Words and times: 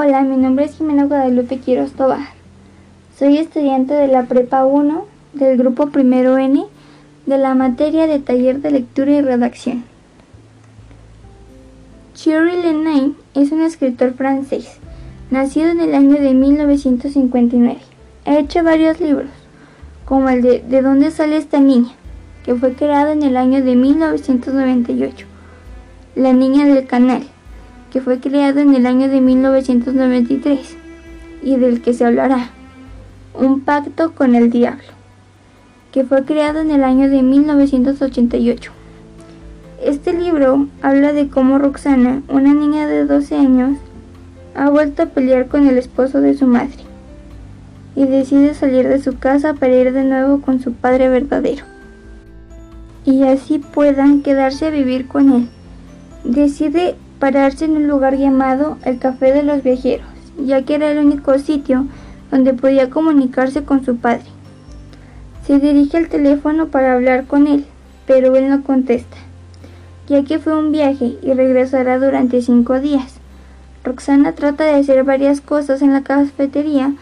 Hola, 0.00 0.22
mi 0.22 0.36
nombre 0.36 0.64
es 0.64 0.76
Jimena 0.76 1.06
Guadalupe 1.06 1.58
Quiroz 1.58 1.90
Tobar. 1.90 2.28
Soy 3.18 3.36
estudiante 3.36 3.94
de 3.94 4.06
la 4.06 4.26
Prepa 4.26 4.64
1 4.64 5.04
del 5.32 5.58
grupo 5.58 5.88
Primero 5.88 6.38
N 6.38 6.66
de 7.26 7.36
la 7.36 7.56
materia 7.56 8.06
de 8.06 8.20
taller 8.20 8.60
de 8.60 8.70
lectura 8.70 9.10
y 9.10 9.22
redacción. 9.22 9.82
Thierry 12.14 12.62
Lenay 12.62 13.16
es 13.34 13.50
un 13.50 13.60
escritor 13.62 14.14
francés, 14.14 14.78
nacido 15.32 15.70
en 15.70 15.80
el 15.80 15.92
año 15.96 16.20
de 16.20 16.32
1959. 16.32 17.80
Ha 18.24 18.38
hecho 18.38 18.62
varios 18.62 19.00
libros, 19.00 19.30
como 20.04 20.28
el 20.28 20.42
de 20.42 20.60
¿De 20.60 20.80
dónde 20.80 21.10
sale 21.10 21.38
esta 21.38 21.58
niña?, 21.58 21.90
que 22.44 22.54
fue 22.54 22.74
creado 22.74 23.10
en 23.10 23.24
el 23.24 23.36
año 23.36 23.64
de 23.64 23.74
1998. 23.74 25.26
La 26.14 26.32
niña 26.32 26.66
del 26.66 26.86
canal, 26.86 27.24
que 27.90 28.00
fue 28.00 28.20
creado 28.20 28.60
en 28.60 28.74
el 28.74 28.86
año 28.86 29.08
de 29.08 29.20
1993 29.20 30.76
y 31.42 31.56
del 31.56 31.80
que 31.80 31.94
se 31.94 32.04
hablará, 32.04 32.50
Un 33.34 33.60
pacto 33.60 34.12
con 34.12 34.34
el 34.34 34.50
diablo, 34.50 34.88
que 35.92 36.04
fue 36.04 36.24
creado 36.24 36.60
en 36.60 36.70
el 36.70 36.82
año 36.82 37.08
de 37.08 37.22
1988. 37.22 38.72
Este 39.82 40.12
libro 40.12 40.66
habla 40.82 41.12
de 41.12 41.28
cómo 41.28 41.58
Roxana, 41.58 42.22
una 42.28 42.52
niña 42.52 42.86
de 42.86 43.04
12 43.04 43.36
años, 43.36 43.78
ha 44.54 44.68
vuelto 44.70 45.04
a 45.04 45.06
pelear 45.06 45.46
con 45.46 45.68
el 45.68 45.78
esposo 45.78 46.20
de 46.20 46.34
su 46.34 46.46
madre 46.46 46.84
y 47.94 48.06
decide 48.06 48.54
salir 48.54 48.88
de 48.88 49.00
su 49.00 49.18
casa 49.18 49.54
para 49.54 49.76
ir 49.76 49.92
de 49.92 50.04
nuevo 50.04 50.40
con 50.40 50.60
su 50.60 50.72
padre 50.72 51.08
verdadero 51.08 51.64
y 53.08 53.22
así 53.22 53.58
puedan 53.58 54.20
quedarse 54.22 54.66
a 54.66 54.70
vivir 54.70 55.08
con 55.08 55.32
él. 55.32 55.48
Decide 56.24 56.94
pararse 57.18 57.64
en 57.64 57.76
un 57.76 57.88
lugar 57.88 58.16
llamado 58.16 58.78
el 58.84 58.98
Café 58.98 59.32
de 59.32 59.42
los 59.42 59.62
Viajeros, 59.62 60.06
ya 60.38 60.62
que 60.62 60.74
era 60.76 60.90
el 60.90 60.98
único 60.98 61.38
sitio 61.38 61.86
donde 62.30 62.54
podía 62.54 62.90
comunicarse 62.90 63.64
con 63.64 63.84
su 63.84 63.96
padre. 63.96 64.26
Se 65.46 65.58
dirige 65.58 65.96
al 65.96 66.08
teléfono 66.08 66.68
para 66.68 66.92
hablar 66.92 67.26
con 67.26 67.46
él, 67.46 67.64
pero 68.06 68.36
él 68.36 68.48
no 68.48 68.62
contesta, 68.62 69.16
ya 70.06 70.22
que 70.24 70.38
fue 70.38 70.56
un 70.56 70.72
viaje 70.72 71.16
y 71.22 71.32
regresará 71.32 71.98
durante 71.98 72.42
cinco 72.42 72.80
días. 72.80 73.14
Roxana 73.84 74.32
trata 74.32 74.64
de 74.64 74.74
hacer 74.74 75.04
varias 75.04 75.40
cosas 75.40 75.82
en 75.82 75.92
la 75.92 76.02
cafetería 76.02 76.92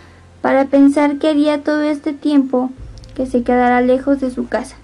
para 0.41 0.67
pensar 0.67 1.19
que 1.19 1.29
haría 1.29 1.63
todo 1.63 1.83
este 1.83 2.13
tiempo 2.13 2.71
que 3.17 3.27
se 3.27 3.43
quedará 3.43 3.81
lejos 3.81 4.21
de 4.21 4.31
su 4.31 4.47
casa. 4.47 4.77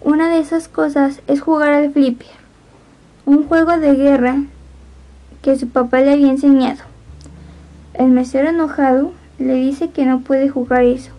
Una 0.00 0.30
de 0.30 0.38
esas 0.38 0.68
cosas 0.68 1.20
es 1.26 1.40
jugar 1.40 1.72
al 1.72 1.92
flipper, 1.92 2.41
un 3.24 3.46
juego 3.46 3.78
de 3.78 3.94
guerra 3.94 4.42
que 5.42 5.58
su 5.58 5.68
papá 5.68 6.00
le 6.00 6.12
había 6.12 6.30
enseñado. 6.30 6.82
El 7.94 8.08
mesero 8.08 8.48
enojado 8.48 9.12
le 9.38 9.54
dice 9.54 9.90
que 9.90 10.06
no 10.06 10.20
puede 10.20 10.48
jugar 10.48 10.84
eso 10.84 11.10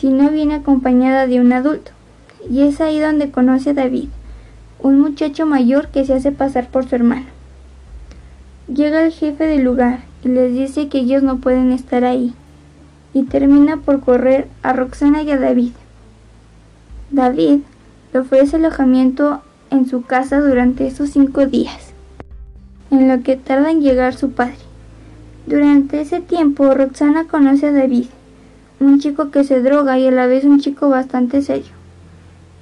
si 0.00 0.08
no 0.08 0.30
viene 0.30 0.54
acompañada 0.54 1.26
de 1.26 1.40
un 1.40 1.52
adulto, 1.52 1.90
y 2.48 2.62
es 2.62 2.80
ahí 2.80 2.98
donde 2.98 3.30
conoce 3.30 3.70
a 3.70 3.74
David, 3.74 4.08
un 4.78 4.98
muchacho 4.98 5.44
mayor 5.44 5.88
que 5.88 6.06
se 6.06 6.14
hace 6.14 6.32
pasar 6.32 6.68
por 6.68 6.88
su 6.88 6.94
hermano. 6.94 7.26
Llega 8.66 9.04
el 9.04 9.12
jefe 9.12 9.44
del 9.44 9.62
lugar 9.62 10.00
y 10.24 10.28
les 10.28 10.54
dice 10.54 10.88
que 10.88 11.00
ellos 11.00 11.22
no 11.22 11.36
pueden 11.36 11.70
estar 11.70 12.04
ahí, 12.04 12.32
y 13.12 13.24
termina 13.24 13.76
por 13.76 14.00
correr 14.00 14.48
a 14.62 14.72
Roxana 14.72 15.22
y 15.22 15.32
a 15.32 15.38
David. 15.38 15.72
David 17.10 17.60
le 18.14 18.20
ofrece 18.20 18.56
alojamiento 18.56 19.42
en 19.70 19.86
su 19.86 20.02
casa 20.02 20.40
durante 20.40 20.86
esos 20.86 21.10
cinco 21.10 21.46
días, 21.46 21.92
en 22.90 23.08
lo 23.08 23.22
que 23.22 23.36
tarda 23.36 23.70
en 23.70 23.80
llegar 23.80 24.14
su 24.14 24.32
padre. 24.32 24.56
Durante 25.46 26.00
ese 26.00 26.20
tiempo, 26.20 26.74
Roxana 26.74 27.24
conoce 27.24 27.68
a 27.68 27.72
David, 27.72 28.06
un 28.80 28.98
chico 29.00 29.30
que 29.30 29.44
se 29.44 29.62
droga 29.62 29.98
y 29.98 30.06
a 30.06 30.10
la 30.10 30.26
vez 30.26 30.44
un 30.44 30.60
chico 30.60 30.88
bastante 30.88 31.42
serio. 31.42 31.72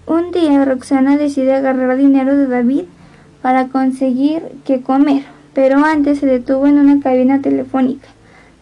Un 0.06 0.30
día, 0.32 0.64
Roxana 0.64 1.16
decide 1.16 1.54
agarrar 1.54 1.96
dinero 1.96 2.36
de 2.36 2.46
David 2.46 2.84
para 3.42 3.68
conseguir 3.68 4.42
que 4.64 4.80
comer, 4.80 5.24
pero 5.54 5.84
antes 5.84 6.18
se 6.18 6.26
detuvo 6.26 6.66
en 6.66 6.78
una 6.78 7.00
cabina 7.00 7.40
telefónica. 7.40 8.08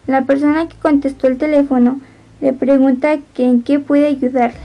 La 0.07 0.23
persona 0.23 0.67
que 0.67 0.77
contestó 0.77 1.27
el 1.27 1.37
teléfono 1.37 1.99
le 2.41 2.53
pregunta 2.53 3.17
que 3.33 3.45
en 3.45 3.61
qué 3.61 3.79
puede 3.79 4.07
ayudarla. 4.07 4.59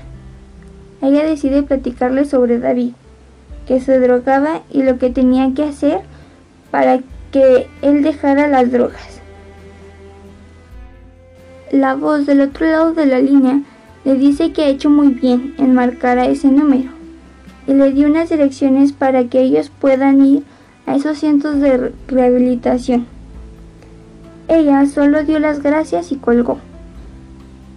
Ella 1.00 1.25
decide 1.25 1.62
platicarle 1.62 2.25
sobre 2.25 2.59
David 2.59 2.92
que 3.66 3.80
se 3.80 3.98
drogaba 3.98 4.62
y 4.70 4.82
lo 4.82 4.98
que 4.98 5.10
tenía 5.10 5.52
que 5.54 5.64
hacer 5.64 6.00
para 6.70 7.00
que 7.30 7.66
él 7.82 8.02
dejara 8.02 8.48
las 8.48 8.70
drogas. 8.70 9.20
La 11.70 11.94
voz 11.94 12.26
del 12.26 12.42
otro 12.42 12.66
lado 12.66 12.92
de 12.92 13.06
la 13.06 13.18
línea 13.18 13.62
le 14.04 14.14
dice 14.14 14.52
que 14.52 14.62
ha 14.62 14.68
hecho 14.68 14.90
muy 14.90 15.08
bien 15.08 15.54
en 15.58 15.74
marcar 15.74 16.18
a 16.18 16.26
ese 16.26 16.48
número 16.48 16.90
y 17.66 17.72
le 17.72 17.92
dio 17.92 18.08
unas 18.08 18.28
direcciones 18.28 18.92
para 18.92 19.24
que 19.24 19.40
ellos 19.40 19.70
puedan 19.70 20.24
ir 20.24 20.42
a 20.86 20.96
esos 20.96 21.18
cientos 21.18 21.60
de 21.60 21.92
rehabilitación. 22.08 23.06
Ella 24.48 24.84
solo 24.86 25.22
dio 25.22 25.38
las 25.38 25.62
gracias 25.62 26.12
y 26.12 26.16
colgó. 26.16 26.58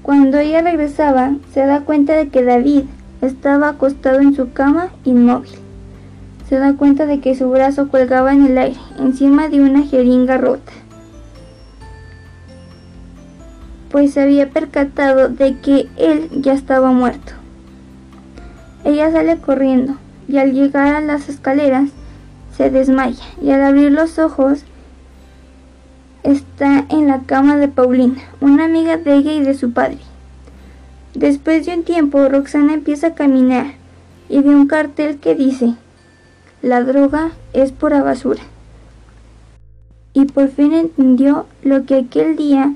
Cuando 0.02 0.40
ella 0.40 0.62
regresaba, 0.62 1.35
se 1.53 1.66
da 1.66 1.81
cuenta 1.81 2.13
de 2.13 2.29
que 2.29 2.44
David 2.44 2.84
estaba 3.22 3.69
acostado 3.69 4.19
en 4.19 4.35
su 4.35 4.52
cama 4.52 4.90
inmóvil 5.03 5.65
se 6.48 6.60
da 6.60 6.74
cuenta 6.74 7.06
de 7.06 7.20
que 7.20 7.36
su 7.36 7.50
brazo 7.50 7.90
colgaba 7.90 8.34
en 8.34 8.46
el 8.46 8.58
aire, 8.58 8.80
encima 9.00 9.50
de 9.50 9.62
una 9.62 9.84
jeringa 9.84 10.38
rota. 10.38 10.72
Pues 13.90 14.14
se 14.14 14.22
había 14.22 14.50
percatado 14.50 15.30
de 15.30 15.58
que 15.58 15.88
él 15.98 16.30
ya 16.32 16.54
estaba 16.54 16.92
muerto. 16.92 17.34
Ella 18.84 19.12
sale 19.12 19.38
corriendo 19.38 19.96
y 20.28 20.38
al 20.38 20.54
llegar 20.54 20.96
a 20.96 21.02
las 21.02 21.30
escaleras 21.30 21.90
se 22.56 22.70
desmaya 22.70 23.24
y 23.42 23.52
al 23.52 23.64
abrir 23.64 23.92
los 23.92 24.20
ojos 24.20 24.64
está 26.24 26.86
en 26.90 27.08
la 27.08 27.22
cama 27.22 27.58
de 27.58 27.68
Paulina, 27.68 28.22
una 28.42 28.66
amiga 28.66 28.98
de 28.98 29.16
ella 29.16 29.34
y 29.34 29.42
de 29.42 29.54
su 29.56 29.72
padre. 29.72 30.00
Después 31.16 31.66
de 31.66 31.76
un 31.76 31.84
tiempo, 31.84 32.28
Roxana 32.28 32.74
empieza 32.74 33.08
a 33.08 33.16
caminar 33.16 33.74
y 34.30 34.40
ve 34.42 34.50
un 34.50 34.68
cartel 34.68 35.18
que 35.18 35.34
dice 35.34 35.76
la 36.62 36.84
droga 36.84 37.32
es 37.54 37.72
pura 37.72 38.02
basura. 38.04 38.42
Y 40.14 40.26
por 40.26 40.50
fin 40.50 40.74
entendió 40.74 41.46
lo 41.64 41.86
que 41.86 41.96
aquel 41.96 42.36
día 42.36 42.74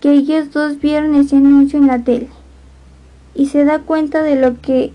que 0.00 0.12
ellos 0.12 0.52
dos 0.52 0.80
vieron 0.80 1.14
ese 1.14 1.36
anuncio 1.36 1.78
en 1.78 1.86
la 1.86 2.00
tele. 2.00 2.28
Y 3.34 3.46
se 3.46 3.64
da 3.64 3.78
cuenta 3.80 4.22
de 4.22 4.36
lo 4.36 4.60
que 4.60 4.92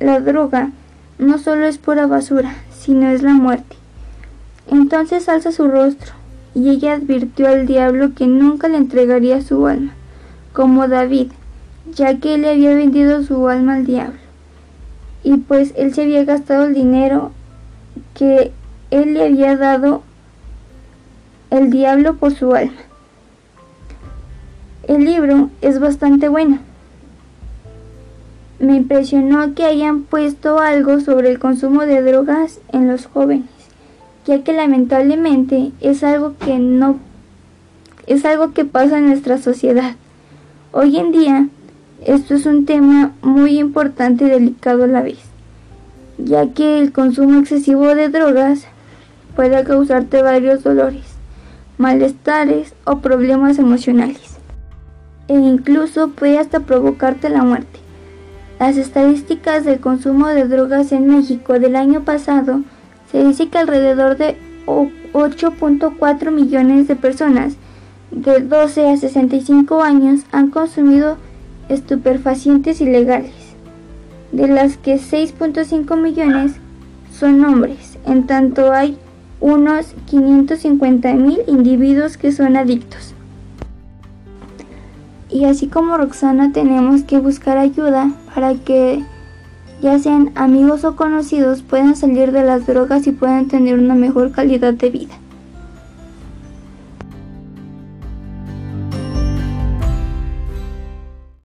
la 0.00 0.20
droga 0.20 0.70
no 1.18 1.38
solo 1.38 1.66
es 1.66 1.78
pura 1.78 2.06
basura, 2.06 2.54
sino 2.70 3.08
es 3.08 3.22
la 3.22 3.34
muerte. 3.34 3.76
Entonces 4.70 5.28
alza 5.28 5.52
su 5.52 5.68
rostro 5.68 6.12
y 6.54 6.70
ella 6.70 6.94
advirtió 6.94 7.48
al 7.48 7.66
diablo 7.66 8.14
que 8.14 8.26
nunca 8.26 8.68
le 8.68 8.76
entregaría 8.76 9.42
su 9.42 9.66
alma, 9.66 9.92
como 10.52 10.88
David, 10.88 11.32
ya 11.94 12.18
que 12.18 12.34
él 12.34 12.42
le 12.42 12.50
había 12.50 12.74
vendido 12.74 13.22
su 13.22 13.48
alma 13.48 13.74
al 13.74 13.86
diablo. 13.86 14.18
Y 15.24 15.36
pues 15.36 15.72
él 15.76 15.94
se 15.94 16.02
había 16.02 16.24
gastado 16.24 16.64
el 16.64 16.74
dinero 16.74 17.32
que 18.14 18.52
él 18.90 19.14
le 19.14 19.24
había 19.24 19.56
dado 19.56 20.02
el 21.50 21.70
diablo 21.70 22.16
por 22.16 22.34
su 22.34 22.54
alma. 22.54 22.72
El 24.88 25.04
libro 25.04 25.50
es 25.60 25.78
bastante 25.78 26.28
bueno. 26.28 26.58
Me 28.58 28.76
impresionó 28.76 29.54
que 29.54 29.64
hayan 29.64 30.02
puesto 30.02 30.58
algo 30.58 31.00
sobre 31.00 31.30
el 31.30 31.38
consumo 31.38 31.82
de 31.82 32.02
drogas 32.02 32.60
en 32.72 32.88
los 32.88 33.06
jóvenes, 33.06 33.48
ya 34.26 34.42
que 34.42 34.52
lamentablemente 34.52 35.72
es 35.80 36.04
algo 36.04 36.36
que 36.38 36.58
no 36.58 36.98
es 38.06 38.24
algo 38.24 38.52
que 38.52 38.64
pasa 38.64 38.98
en 38.98 39.06
nuestra 39.06 39.38
sociedad. 39.38 39.94
Hoy 40.72 40.96
en 40.96 41.12
día 41.12 41.48
esto 42.06 42.34
es 42.34 42.46
un 42.46 42.66
tema 42.66 43.12
muy 43.22 43.58
importante 43.58 44.24
y 44.24 44.28
delicado 44.28 44.84
a 44.84 44.88
la 44.88 45.02
vez 45.02 45.32
ya 46.24 46.48
que 46.48 46.80
el 46.80 46.92
consumo 46.92 47.40
excesivo 47.40 47.94
de 47.94 48.08
drogas 48.08 48.66
puede 49.34 49.62
causarte 49.64 50.22
varios 50.22 50.62
dolores, 50.62 51.04
malestares 51.78 52.74
o 52.84 52.98
problemas 52.98 53.58
emocionales, 53.58 54.38
e 55.28 55.34
incluso 55.34 56.08
puede 56.08 56.38
hasta 56.38 56.60
provocarte 56.60 57.28
la 57.28 57.42
muerte. 57.42 57.80
Las 58.60 58.76
estadísticas 58.76 59.64
del 59.64 59.80
consumo 59.80 60.28
de 60.28 60.46
drogas 60.46 60.92
en 60.92 61.08
México 61.08 61.58
del 61.58 61.76
año 61.76 62.02
pasado 62.02 62.60
se 63.10 63.24
dice 63.24 63.48
que 63.48 63.58
alrededor 63.58 64.16
de 64.16 64.36
8.4 64.66 66.30
millones 66.30 66.86
de 66.86 66.94
personas 66.94 67.54
de 68.10 68.40
12 68.40 68.90
a 68.90 68.96
65 68.96 69.82
años 69.82 70.20
han 70.30 70.50
consumido 70.50 71.16
estupefacientes 71.68 72.80
ilegales 72.80 73.32
de 74.32 74.48
las 74.48 74.76
que 74.76 74.96
6.5 74.96 76.00
millones 76.00 76.52
son 77.12 77.44
hombres, 77.44 77.98
en 78.06 78.26
tanto 78.26 78.72
hay 78.72 78.96
unos 79.40 79.94
550.000 80.10 81.42
individuos 81.46 82.16
que 82.16 82.32
son 82.32 82.56
adictos. 82.56 83.14
Y 85.28 85.44
así 85.44 85.66
como 85.66 85.96
Roxana 85.96 86.52
tenemos 86.52 87.02
que 87.02 87.18
buscar 87.18 87.58
ayuda 87.58 88.12
para 88.34 88.54
que 88.54 89.02
ya 89.82 89.98
sean 89.98 90.30
amigos 90.36 90.84
o 90.84 90.94
conocidos 90.94 91.62
puedan 91.62 91.96
salir 91.96 92.32
de 92.32 92.44
las 92.44 92.66
drogas 92.66 93.06
y 93.06 93.12
puedan 93.12 93.48
tener 93.48 93.78
una 93.78 93.94
mejor 93.94 94.30
calidad 94.30 94.74
de 94.74 94.90
vida. 94.90 95.14